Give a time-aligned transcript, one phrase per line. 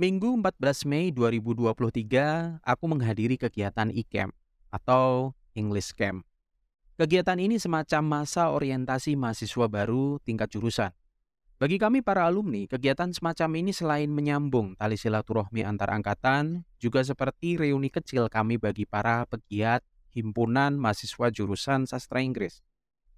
[0.00, 4.32] Minggu 14 Mei 2023, aku menghadiri kegiatan e-camp
[4.72, 6.24] atau English Camp.
[6.96, 10.88] Kegiatan ini semacam masa orientasi mahasiswa baru tingkat jurusan.
[11.60, 17.60] Bagi kami para alumni, kegiatan semacam ini selain menyambung tali silaturahmi antar angkatan, juga seperti
[17.60, 19.84] reuni kecil kami bagi para pegiat
[20.16, 22.64] himpunan mahasiswa jurusan sastra Inggris,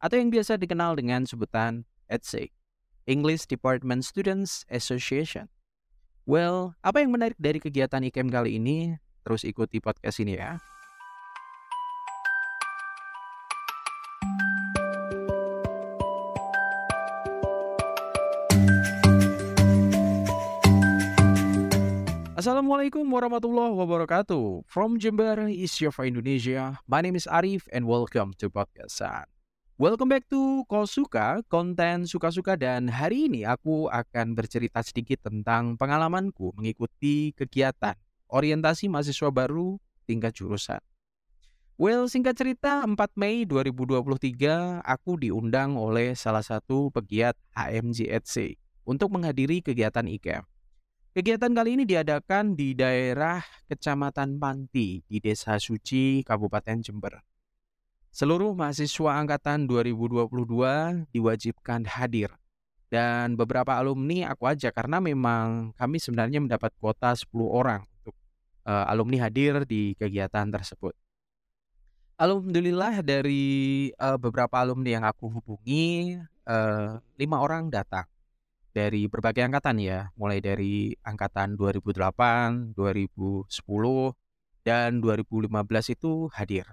[0.03, 2.51] atau yang biasa dikenal dengan sebutan EDSE,
[3.07, 5.47] English Department Students Association.
[6.23, 8.95] Well, apa yang menarik dari kegiatan IKEM kali ini?
[9.27, 10.63] Terus ikuti podcast ini ya.
[22.39, 24.67] Assalamualaikum warahmatullahi wabarakatuh.
[24.71, 26.79] From Jember, East Java, Indonesia.
[26.87, 29.27] My name is Arif and welcome to podcast San.
[29.81, 36.53] Welcome back to Kosuka, konten suka-suka dan hari ini aku akan bercerita sedikit tentang pengalamanku
[36.61, 37.97] mengikuti kegiatan
[38.29, 40.77] orientasi mahasiswa baru tingkat jurusan.
[41.81, 49.65] Well, singkat cerita 4 Mei 2023 aku diundang oleh salah satu pegiat HMJETC untuk menghadiri
[49.65, 50.45] kegiatan IKEM.
[51.17, 53.41] Kegiatan kali ini diadakan di daerah
[53.73, 57.25] Kecamatan Panti di Desa Suci, Kabupaten Jember.
[58.13, 62.29] Seluruh mahasiswa angkatan 2022 diwajibkan hadir.
[62.93, 68.13] Dan beberapa alumni aku aja karena memang kami sebenarnya mendapat kuota 10 orang untuk
[68.69, 70.93] uh, alumni hadir di kegiatan tersebut.
[72.21, 78.05] Alhamdulillah dari uh, beberapa alumni yang aku hubungi, uh, lima orang datang
[78.77, 83.49] dari berbagai angkatan ya, mulai dari angkatan 2008, 2010,
[84.69, 86.69] dan 2015 itu hadir.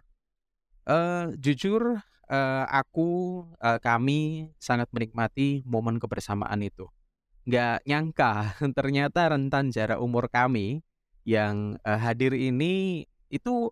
[0.89, 2.01] Uh, jujur,
[2.33, 6.89] uh, aku, uh, kami sangat menikmati momen kebersamaan itu.
[7.45, 10.81] Nggak nyangka ternyata rentan jarak umur kami
[11.29, 13.69] yang, uh, hadir ini itu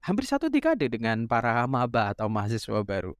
[0.00, 3.12] hampir satu dekade dengan para maba atau mahasiswa baru.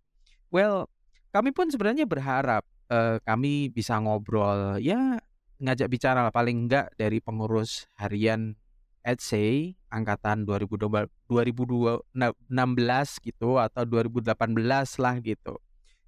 [0.48, 0.88] Well,
[1.28, 5.20] kami pun sebenarnya berharap, uh, kami bisa ngobrol, ya
[5.60, 8.56] ngajak bicara paling enggak dari pengurus harian
[9.08, 12.12] Edsey angkatan 2016
[13.24, 14.36] gitu atau 2018
[15.00, 15.56] lah gitu.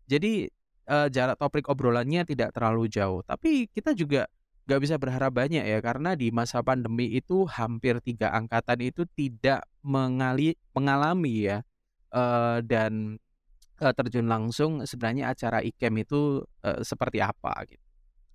[0.05, 0.53] Jadi
[0.85, 4.29] uh, jarak topik obrolannya tidak terlalu jauh, tapi kita juga
[4.69, 9.65] nggak bisa berharap banyak ya karena di masa pandemi itu hampir tiga angkatan itu tidak
[9.81, 11.65] mengali, mengalami ya
[12.13, 13.17] uh, dan
[13.81, 17.83] uh, terjun langsung sebenarnya acara IKEM itu uh, seperti apa gitu.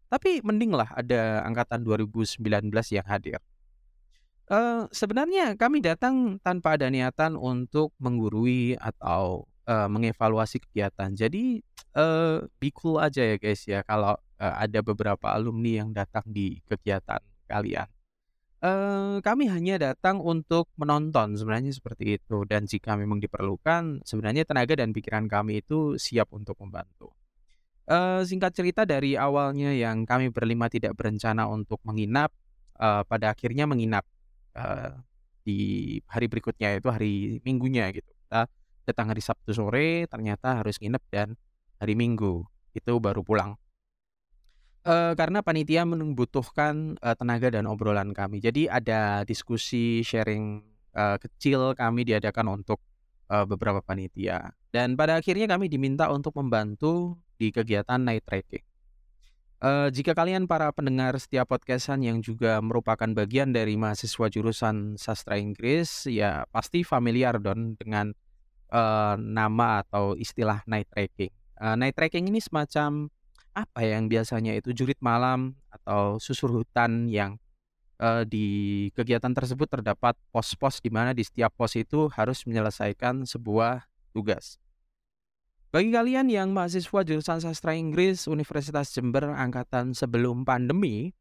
[0.09, 2.41] Tapi mending lah ada angkatan 2019
[2.93, 3.39] yang hadir.
[4.45, 11.09] Uh, sebenarnya kami datang tanpa ada niatan untuk menggurui atau, uh, mengevaluasi kegiatan.
[11.17, 11.65] Jadi,
[11.97, 16.61] uh, be cool aja ya guys ya kalau, uh, ada beberapa alumni yang datang di
[16.69, 17.89] kegiatan kalian.
[18.61, 24.73] Uh, kami hanya datang untuk menonton sebenarnya seperti itu dan jika memang diperlukan sebenarnya tenaga
[24.73, 27.13] dan pikiran kami itu siap untuk membantu.
[27.85, 32.33] Uh, singkat cerita dari awalnya yang kami berlima tidak berencana untuk menginap,
[32.81, 34.05] uh, pada akhirnya menginap
[34.55, 34.95] uh,
[35.45, 38.09] di hari berikutnya itu hari Minggunya gitu.
[38.09, 38.49] Kita
[38.87, 41.27] datang hari Sabtu sore ternyata harus nginep dan
[41.77, 42.43] hari Minggu
[42.73, 43.53] itu baru pulang.
[44.85, 48.37] Uh, karena panitia membutuhkan uh, tenaga dan obrolan kami.
[48.37, 50.61] Jadi ada diskusi sharing
[50.93, 52.77] uh, kecil kami diadakan untuk
[53.33, 54.53] uh, beberapa panitia.
[54.69, 58.61] Dan pada akhirnya kami diminta untuk membantu di kegiatan night trekking.
[59.65, 65.41] Uh, jika kalian para pendengar setiap podcastan yang juga merupakan bagian dari mahasiswa jurusan sastra
[65.41, 68.13] Inggris, ya pasti familiar don dengan
[68.69, 71.33] uh, nama atau istilah night trekking.
[71.57, 73.09] Uh, night trekking ini semacam
[73.57, 77.41] apa ya yang biasanya itu jurit malam atau susur hutan yang
[77.97, 83.89] uh, di kegiatan tersebut terdapat pos-pos di mana di setiap pos itu harus menyelesaikan sebuah
[84.13, 84.61] tugas.
[85.75, 91.11] Bagi kalian yang mahasiswa jurusan sastra Inggris Universitas Jember angkatan sebelum pandemi,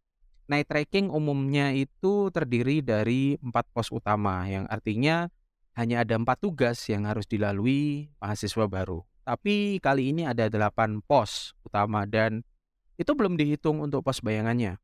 [0.47, 5.26] night trekking umumnya itu terdiri dari empat pos utama yang artinya
[5.75, 9.02] hanya ada empat tugas yang harus dilalui mahasiswa baru.
[9.26, 12.46] Tapi kali ini ada delapan pos utama dan
[12.94, 14.79] itu belum dihitung untuk pos bayangannya.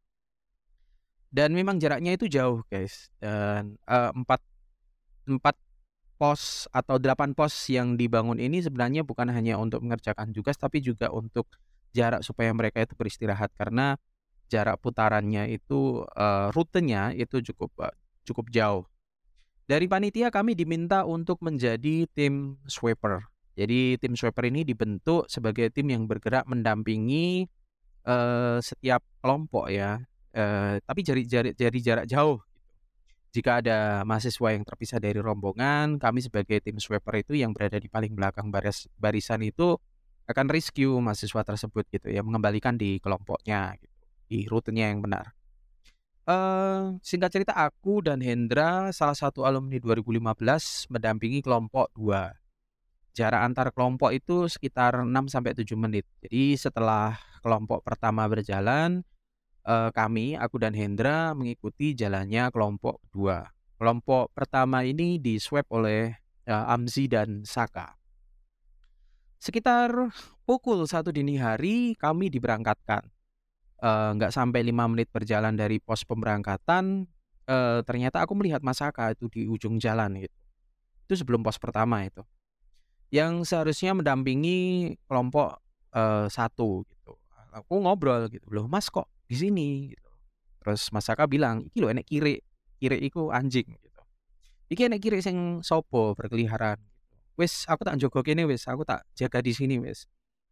[1.30, 3.06] Dan memang jaraknya itu jauh guys.
[3.22, 4.42] Dan uh, empat
[5.30, 5.54] empat
[6.20, 11.08] pos atau delapan pos yang dibangun ini sebenarnya bukan hanya untuk mengerjakan tugas tapi juga
[11.08, 11.48] untuk
[11.96, 13.96] jarak supaya mereka itu beristirahat karena
[14.52, 17.94] jarak putarannya itu uh, rutenya itu cukup uh,
[18.28, 18.84] cukup jauh.
[19.64, 23.24] Dari panitia kami diminta untuk menjadi tim sweeper.
[23.56, 27.46] Jadi tim sweeper ini dibentuk sebagai tim yang bergerak mendampingi
[28.04, 30.02] uh, setiap kelompok ya
[30.34, 32.38] eee, tapi jari jari dari jarak jauh.
[33.30, 37.86] Jika ada mahasiswa yang terpisah dari rombongan, kami sebagai tim sweeper itu yang berada di
[37.86, 39.78] paling belakang baris barisan itu
[40.26, 45.30] akan rescue mahasiswa tersebut gitu ya, mengembalikan di kelompoknya gitu, di rutenya yang benar.
[46.26, 52.34] Eee, singkat cerita aku dan Hendra salah satu alumni 2015 mendampingi kelompok 2.
[53.14, 56.06] Jarak antar kelompok itu sekitar 6 sampai 7 menit.
[56.22, 59.02] Jadi setelah kelompok pertama berjalan,
[59.66, 63.48] eee, kami, aku dan Hendra mengikuti jalannya kelompok kedua.
[63.80, 66.14] Kelompok pertama ini di-swab oleh,
[66.48, 67.96] eee, Amzi dan Saka.
[69.40, 69.88] Sekitar
[70.44, 73.08] pukul 1 dini hari kami diberangkatkan.
[73.80, 77.08] Eee, nggak sampai 5 menit berjalan dari pos pemberangkatan,
[77.86, 80.36] ternyata aku melihat Mas Saka itu di ujung jalan gitu.
[81.08, 82.22] Itu sebelum pos pertama itu.
[83.12, 85.60] Yang seharusnya mendampingi kelompok,
[86.30, 87.14] 1 gitu.
[87.54, 90.10] Aku ngobrol gitu, "Loh Mas kok di sini?" Gitu.
[90.60, 92.42] Terus Mas Saka bilang, "Iki lho enek kirik,
[92.82, 94.00] kirik iku anjing," gitu.
[94.74, 96.82] "Iki enek kirik sing sapa berkeliaran."
[97.38, 100.10] "Wis aku tak njogo kene wis, aku tak jaga di sini wis.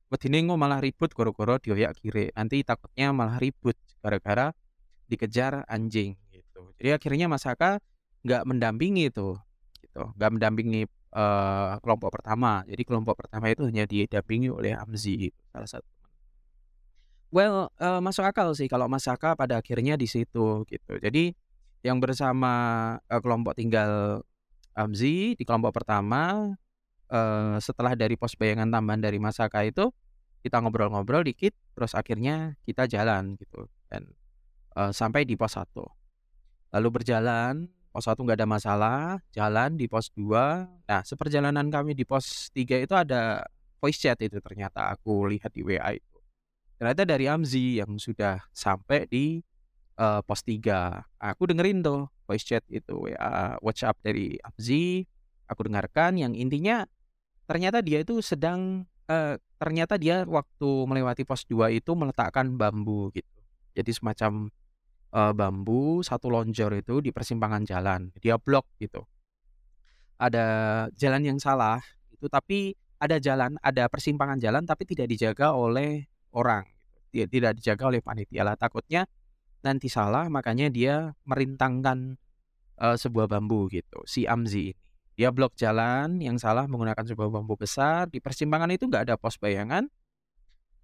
[0.09, 4.57] Wedine malah ribut gara-gara dioyak kirik, nanti takutnya malah ribut gara-gara
[5.11, 6.73] dikejar anjing," gitu.
[6.81, 7.77] Jadi akhirnya Mas Saka
[8.25, 9.37] nggak mendampingi tuh,
[9.85, 12.65] gitu, nggak mendampingi, eee, kelompok pertama.
[12.65, 15.98] Jadi kelompok pertama itu hanya didampingi oleh Amzi, salah satu.
[17.33, 20.97] Well, eee, masuk akal sih kalau Mas Saka pada akhirnya di situ gitu.
[20.97, 21.37] Jadi
[21.85, 22.53] yang bersama,
[23.05, 24.25] eee, kelompok tinggal
[24.77, 26.53] Amzi di kelompok pertama,
[27.13, 29.93] eee, setelah dari pos bayangan tambahan dari Mas Saka itu,
[30.45, 34.09] kita ngobrol-ngobrol dikit, terus akhirnya kita jalan gitu dan,
[34.79, 35.85] eee, sampai di pos 1.
[36.75, 39.01] Lalu berjalan, pos 1 nggak ada masalah,
[39.37, 40.67] jalan di pos 2.
[40.91, 43.45] Nah, seperjalanan kami di pos 3 itu ada
[43.83, 45.95] voice chat itu ternyata aku lihat di WA.
[46.79, 49.43] Ternyata dari Amzi yang sudah sampai di,
[49.99, 51.03] eee, pos 3.
[51.19, 55.03] Aku dengerin tuh voice chat itu WA WhatsApp dari Amzi,
[55.51, 56.87] aku dengarkan yang intinya
[57.51, 63.29] ternyata dia itu sedang eee, ternyata dia waktu melewati pos 2 itu meletakkan bambu gitu.
[63.75, 64.51] Jadi semacam,
[65.15, 69.05] eee, bambu, satu lonjor itu di persimpangan jalan, dia blok gitu.
[70.21, 70.47] Ada
[70.99, 71.79] jalan yang salah
[72.11, 76.65] itu tapi ada jalan, ada persimpangan jalan tapi tidak dijaga oleh orang
[77.13, 79.09] dia tidak dijaga oleh panitia lah, takutnya
[79.65, 82.17] nanti salah makanya dia merintangkan,
[82.81, 84.87] eee, sebuah bambu gitu, si Amzi ini.
[85.19, 89.37] Dia blok jalan yang salah menggunakan sebuah bambu besar, di persimpangan itu nggak ada pos
[89.41, 89.91] bayangan.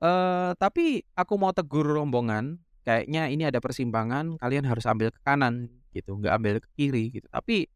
[0.03, 5.71] Eee, tapi aku mau tegur rombongan, kayaknya ini ada persimpangan, kalian harus ambil ke kanan
[5.95, 7.27] gitu, nggak ambil ke kiri gitu.
[7.31, 7.67] Tapi,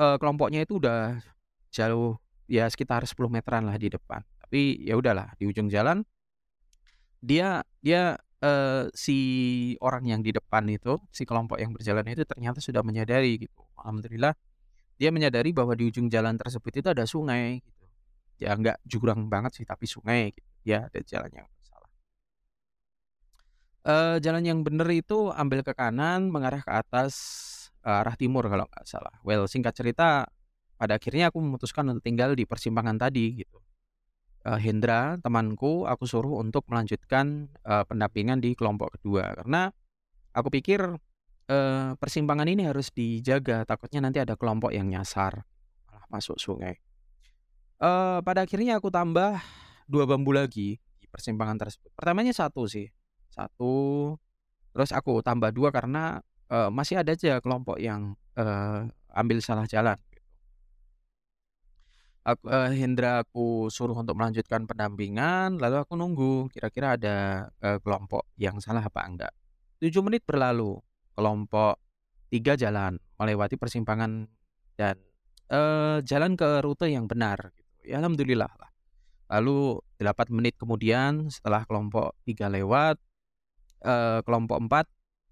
[0.00, 1.20] eee, kelompoknya itu udah
[1.74, 2.18] jauh,
[2.50, 4.22] ya sekitar 10 meteran lah di depan.
[4.42, 6.02] Tapi ya udahlah di ujung jalan
[7.24, 9.18] dia dia, eee, si
[9.84, 13.60] orang yang di depan itu, si kelompok yang berjalan itu ternyata sudah menyadari gitu.
[13.80, 14.34] Alhamdulillah
[15.00, 17.84] dia menyadari bahwa di ujung jalan tersebut itu ada sungai gitu.
[18.42, 21.90] Ya nggak jurang banget sih tapi sungai gitu, ya ada jalan yang salah.
[23.84, 27.14] Eee, jalan yang bener itu ambil ke kanan mengarah ke atas,
[27.80, 29.14] eee, arah timur kalau nggak salah.
[29.24, 30.28] Well, singkat cerita
[30.76, 33.60] pada akhirnya aku memutuskan untuk tinggal di persimpangan tadi gitu.
[34.44, 39.68] Eee, Hendra temanku aku suruh untuk melanjutkan, eee, pendampingan di kelompok kedua karena
[40.32, 40.80] aku pikir,
[41.50, 45.44] eee, persimpangan ini harus dijaga takutnya nanti ada kelompok yang nyasar,
[45.88, 46.76] malah masuk sungai.
[47.80, 49.40] Eee, pada akhirnya aku tambah
[49.88, 51.88] 2 bambu lagi di persimpangan tersebut.
[51.96, 52.84] Pertamanya 1 sih,
[53.32, 54.16] 1
[54.74, 56.20] terus aku tambah 2 karena,
[56.52, 59.96] eee, masih ada aja kelompok yang, eee, ambil salah jalan
[62.22, 62.28] gitu.
[62.28, 68.28] Ak eee, Hendra aku suruh untuk melanjutkan pendampingan, lalu aku nunggu kira-kira ada, eee, kelompok
[68.36, 69.32] yang salah apa enggak.
[69.80, 70.76] 7 menit berlalu,
[71.16, 71.80] kelompok
[72.32, 74.28] 3 jalan melewati persimpangan
[74.76, 74.96] dan,
[75.48, 78.70] eee, jalan ke rute yang benar gitu, ya alhamdulillah lah.
[79.32, 83.00] Lalu 8 menit kemudian setelah kelompok 3 lewat,
[83.84, 84.86] eee, kelompok 4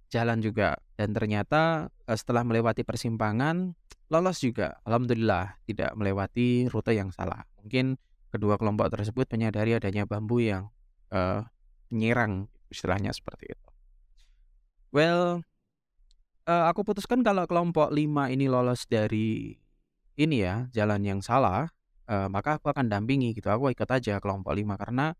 [0.08, 3.76] jalan juga dan ternyata, setelah melewati persimpangan
[4.12, 7.44] lolos juga, alhamdulillah tidak melewati rute yang salah.
[7.60, 7.96] Mungkin
[8.32, 10.68] kedua kelompok tersebut menyadari adanya bambu yang,
[11.12, 11.44] eee,
[11.92, 13.68] menyerang, istilahnya seperti itu.
[14.92, 15.44] Well,
[16.48, 19.52] eee, aku putuskan kalau kelompok 5 ini lolos dari
[20.18, 21.68] ini ya, jalan yang salah,
[22.10, 25.12] eee, maka aku akan dampingi gitu, aku ikut aja kelompok 5 karena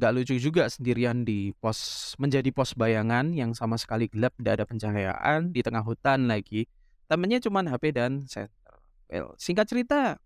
[0.00, 4.66] nggak lucu juga sendirian di pos menjadi pos bayangan yang sama sekali gelap, tidak ada
[4.68, 6.66] pencahayaan, di tengah hutan lagi.
[7.06, 8.76] Temennya cuman HP dan senter.
[9.12, 10.16] Well, singkat cerita,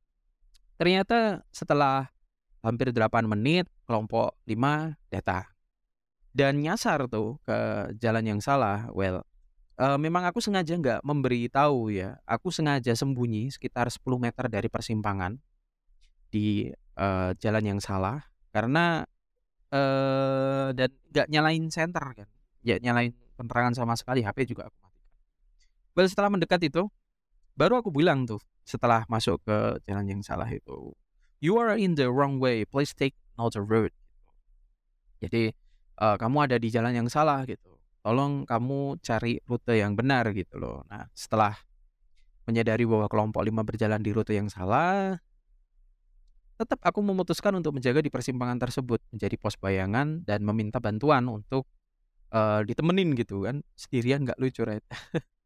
[0.79, 2.09] ternyata setelah
[2.63, 5.47] hampir 8 menit kelompok 5 datang.
[6.39, 7.59] dan nyasar tuh ke
[7.99, 8.87] jalan yang salah.
[8.95, 9.27] Well,
[9.75, 12.15] uh, memang aku sengaja nggak memberi tahu ya.
[12.31, 15.35] Aku sengaja sembunyi sekitar 10 meter dari persimpangan
[16.31, 18.23] di uh, jalan yang salah
[18.55, 19.03] karena
[19.75, 22.29] uh, dan nggak nyalain senter kan.
[22.63, 24.88] Ya nyalain penerangan sama sekali, HP juga aku.
[25.97, 26.89] Well, setelah mendekat itu
[27.59, 30.93] baru aku bilang tuh setelah masuk ke jalan yang salah itu,
[31.41, 32.69] "You are in the wrong way.
[32.69, 33.91] Please take another road."
[35.19, 35.51] Jadi
[35.99, 37.79] uh, kamu ada di jalan yang salah gitu.
[38.03, 40.87] Tolong kamu cari rute yang benar gitu loh.
[40.87, 41.59] Nah, setelah
[42.49, 45.19] menyadari bahwa kelompok lima berjalan di rute yang salah,
[46.57, 51.69] tetap aku memutuskan untuk menjaga di persimpangan tersebut, menjadi pos bayangan dan meminta bantuan untuk
[52.33, 53.61] uh, ditemenin gitu kan.
[53.77, 54.83] Sendirian nggak lucu, right?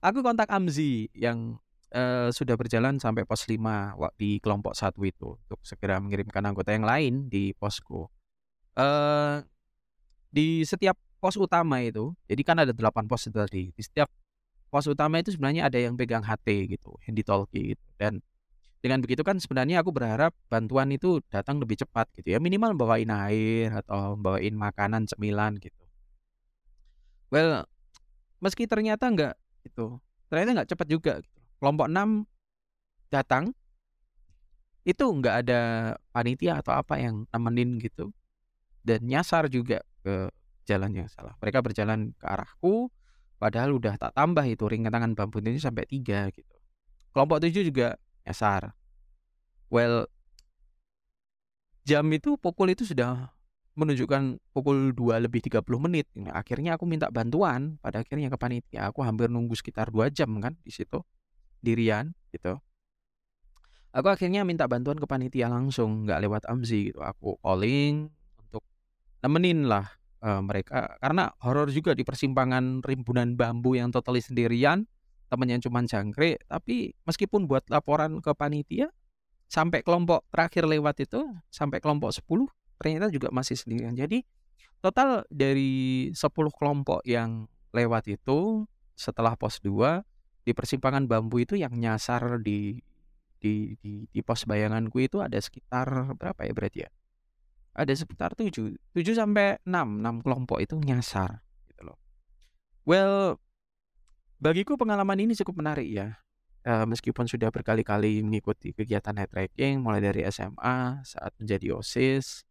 [0.00, 1.58] aku kontak Amzi yang
[1.94, 3.58] uh, sudah berjalan sampai pos 5
[4.16, 8.06] di kelompok satu itu untuk segera mengirimkan anggota yang lain di posku.
[8.78, 9.42] Uh,
[10.30, 13.64] di setiap pos utama itu, jadi kan ada 8 pos itu tadi.
[13.74, 14.08] Di setiap
[14.70, 17.86] pos utama itu sebenarnya ada yang pegang HT gitu, handy talkie gitu.
[17.98, 18.22] Dan
[18.80, 22.38] dengan begitu kan sebenarnya aku berharap bantuan itu datang lebih cepat gitu ya.
[22.40, 25.76] Minimal bawain air atau bawain makanan, cemilan gitu.
[27.28, 27.68] Well,
[28.40, 29.34] meski ternyata enggak
[29.64, 30.00] gitu.
[30.30, 31.40] Ternyata enggak cepat juga gitu.
[31.60, 32.24] Kelompok 6
[33.10, 33.44] datang
[34.86, 35.60] itu enggak ada
[36.10, 38.14] panitia atau apa yang nemenin gitu
[38.80, 40.32] dan nyasar juga ke
[40.64, 41.36] jalan yang salah.
[41.42, 42.88] Mereka berjalan ke arahku,
[43.36, 46.56] padahal udah tak tambah itu ringan tangan bambu ini sampai tiga gitu.
[47.12, 48.72] Kelompok tujuh juga nyasar.
[49.68, 50.06] Well,
[51.84, 53.34] jam itu pukul itu sudah
[53.78, 56.06] menunjukkan pukul 2 lebih 30 menit.
[56.18, 58.90] Nah, akhirnya aku minta bantuan pada akhirnya ke panitia.
[58.90, 61.00] Aku hampir nunggu sekitar dua jam kan di situ
[61.62, 62.58] dirian gitu.
[63.90, 67.02] Aku akhirnya minta bantuan ke panitia langsung, nggak lewat Amzi gitu.
[67.02, 68.10] Aku calling,
[69.20, 69.86] nemenin lah
[70.24, 74.88] uh, mereka karena horor juga di persimpangan rimbunan bambu yang totally sendirian
[75.28, 78.88] temennya cuma jangkrik tapi meskipun buat laporan ke panitia
[79.46, 81.20] sampai kelompok terakhir lewat itu
[81.52, 82.48] sampai kelompok 10
[82.80, 84.24] ternyata juga masih sendirian jadi
[84.80, 86.24] total dari 10
[86.56, 87.44] kelompok yang
[87.76, 88.64] lewat itu
[88.96, 90.00] setelah pos 2
[90.48, 92.80] di persimpangan bambu itu yang nyasar di
[93.40, 96.90] di di, di pos bayanganku itu ada sekitar berapa ya berarti ya
[97.74, 101.98] ada sekitar 7, 7 sampai 6, 6 kelompok itu nyasar gitu loh.
[102.82, 103.38] Well,
[104.42, 106.18] bagiku pengalaman ini cukup menarik ya.
[106.60, 112.44] Uh, meskipun sudah berkali-kali mengikuti kegiatan night trekking mulai dari SMA saat menjadi OSIS,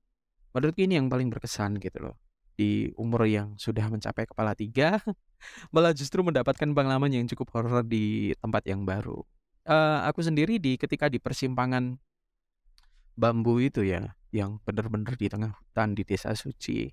[0.55, 2.15] menurutku ini yang paling berkesan gitu loh.
[2.59, 4.99] Di umur yang sudah mencapai kepala tiga,
[5.73, 9.23] malah justru mendapatkan pengalaman yang cukup horor di tempat yang baru.
[9.69, 11.99] Uh, aku sendiri di ketika di persimpangan
[13.19, 16.87] bambu itu ya, yang benar-benar di tengah hutan di Desa Suci,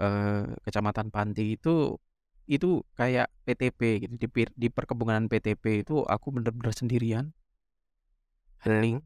[0.00, 1.98] eh, Kecamatan Panti itu
[2.44, 7.32] itu kayak PTP gitu, di di perkebunan PTP itu aku benar-benar sendirian.
[8.64, 9.04] Hening.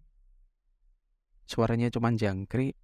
[1.46, 2.74] Suaranya cuman jangkrik.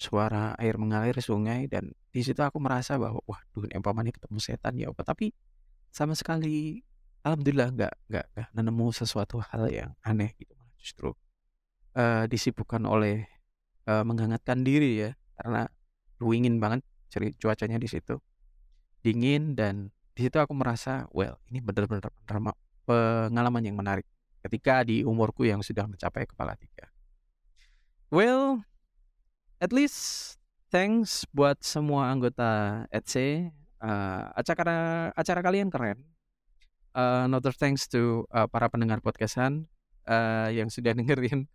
[0.00, 4.72] Suara air mengalir sungai dan di situ aku merasa bahwa, wah "Waduh, ini ketemu setan
[4.80, 5.28] ya apa." Tapi
[5.92, 6.80] sama sekali
[7.20, 11.12] alhamdulillah nggak nggak nggak nemu sesuatu hal yang aneh gitu, justru,
[12.00, 13.28] uh, disibukkan oleh
[13.84, 15.68] uh, menghangatkan diri ya, karena
[16.16, 16.80] dingin banget
[17.12, 18.16] ceri cuacanya di situ.
[19.04, 22.08] Dingin dan di situ aku merasa, well ini benar-benar
[22.88, 24.08] pengalaman yang menarik
[24.48, 26.88] ketika di umurku yang sudah mencapai kepala tiga.
[28.08, 28.64] Well,
[29.60, 30.34] at least
[30.72, 33.46] thanks buat semua anggota ETC,
[33.84, 36.00] uh, acara acara kalian keren.
[36.90, 39.70] Uh, another thanks to, uh, para pendengar podcastan
[40.10, 41.46] uh, yang sudah dengerin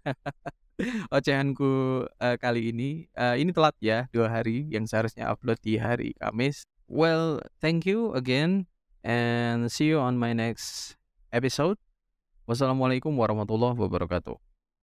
[1.12, 3.12] ocehanku, uh, kali ini.
[3.18, 6.64] Uh, ini telat ya, dua hari yang seharusnya upload di hari Kamis.
[6.88, 8.70] Well, thank you again
[9.02, 10.96] and see you on my next
[11.34, 11.82] episode.
[12.46, 14.45] Wassalamualaikum warahmatullahi wabarakatuh.